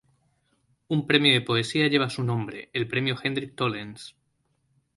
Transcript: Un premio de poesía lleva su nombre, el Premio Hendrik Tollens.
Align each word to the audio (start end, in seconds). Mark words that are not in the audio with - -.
Un 0.95 1.05
premio 1.05 1.31
de 1.31 1.41
poesía 1.41 1.87
lleva 1.87 2.09
su 2.09 2.23
nombre, 2.23 2.71
el 2.73 2.87
Premio 2.87 3.15
Hendrik 3.21 3.53
Tollens. 3.55 4.15